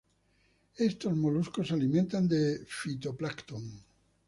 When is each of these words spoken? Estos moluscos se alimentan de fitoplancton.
Estos 0.79 1.15
moluscos 1.15 1.67
se 1.67 1.75
alimentan 1.75 2.27
de 2.27 2.65
fitoplancton. 2.65 3.63